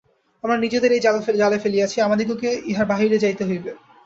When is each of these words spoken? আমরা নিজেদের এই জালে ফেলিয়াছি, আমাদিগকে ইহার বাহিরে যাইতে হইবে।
আমরা 0.43 0.55
নিজেদের 0.57 0.91
এই 0.91 1.01
জালে 1.39 1.57
ফেলিয়াছি, 1.63 1.97
আমাদিগকে 2.01 2.49
ইহার 2.71 2.87
বাহিরে 2.91 3.17
যাইতে 3.23 3.43
হইবে। 3.49 3.71